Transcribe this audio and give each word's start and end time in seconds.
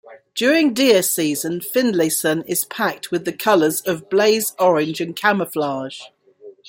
During 0.33 0.73
deer 0.73 1.03
season, 1.03 1.59
Finlayson 1.61 2.41
is 2.47 2.65
packed 2.65 3.11
with 3.11 3.23
the 3.23 3.31
colors 3.31 3.81
of 3.81 4.09
blaze 4.09 4.55
orange 4.57 4.99
and 4.99 5.15
camouflage. 5.15 6.01